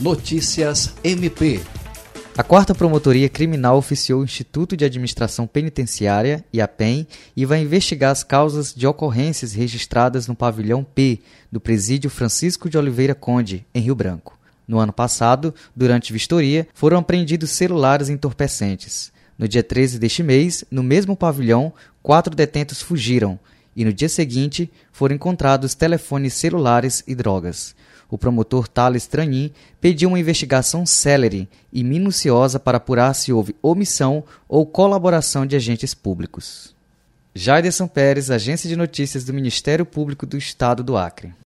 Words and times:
Notícias 0.00 0.94
MP. 1.02 1.60
A 2.36 2.44
quarta 2.44 2.72
Promotoria 2.72 3.28
Criminal 3.28 3.76
oficiou 3.76 4.20
o 4.20 4.24
Instituto 4.24 4.76
de 4.76 4.84
Administração 4.84 5.44
Penitenciária, 5.44 6.44
IAPEN, 6.54 7.04
e 7.36 7.44
vai 7.44 7.62
investigar 7.62 8.12
as 8.12 8.22
causas 8.22 8.72
de 8.72 8.86
ocorrências 8.86 9.54
registradas 9.54 10.28
no 10.28 10.36
pavilhão 10.36 10.84
P 10.84 11.18
do 11.50 11.58
Presídio 11.58 12.08
Francisco 12.08 12.70
de 12.70 12.78
Oliveira 12.78 13.12
Conde, 13.12 13.66
em 13.74 13.80
Rio 13.80 13.96
Branco. 13.96 14.38
No 14.68 14.78
ano 14.78 14.92
passado, 14.92 15.52
durante 15.74 16.12
vistoria, 16.12 16.68
foram 16.72 16.98
apreendidos 16.98 17.50
celulares 17.50 18.08
entorpecentes. 18.08 19.10
No 19.36 19.48
dia 19.48 19.64
13 19.64 19.98
deste 19.98 20.22
mês, 20.22 20.64
no 20.70 20.84
mesmo 20.84 21.16
pavilhão, 21.16 21.72
quatro 22.04 22.36
detentos 22.36 22.80
fugiram 22.80 23.36
e 23.74 23.84
no 23.84 23.92
dia 23.92 24.08
seguinte 24.08 24.70
foram 24.92 25.16
encontrados 25.16 25.74
telefones 25.74 26.34
celulares 26.34 27.02
e 27.04 27.16
drogas. 27.16 27.74
O 28.10 28.16
promotor 28.16 28.66
Thales 28.66 29.06
Tranin 29.06 29.52
pediu 29.80 30.08
uma 30.08 30.18
investigação 30.18 30.86
célere 30.86 31.48
e 31.72 31.84
minuciosa 31.84 32.58
para 32.58 32.78
apurar 32.78 33.14
se 33.14 33.32
houve 33.32 33.54
omissão 33.62 34.24
ou 34.48 34.64
colaboração 34.64 35.44
de 35.44 35.54
agentes 35.56 35.92
públicos. 35.92 36.74
Jaiderson 37.34 37.86
Pérez, 37.86 38.30
Agência 38.30 38.68
de 38.68 38.74
Notícias 38.74 39.24
do 39.24 39.34
Ministério 39.34 39.84
Público 39.84 40.26
do 40.26 40.38
Estado 40.38 40.82
do 40.82 40.96
Acre. 40.96 41.34